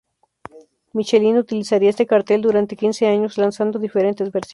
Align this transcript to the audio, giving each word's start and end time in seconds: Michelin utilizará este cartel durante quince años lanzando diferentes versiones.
Michelin 0.93 1.37
utilizará 1.37 1.85
este 1.85 2.07
cartel 2.07 2.41
durante 2.41 2.75
quince 2.75 3.05
años 3.05 3.37
lanzando 3.37 3.77
diferentes 3.77 4.31
versiones. 4.31 4.49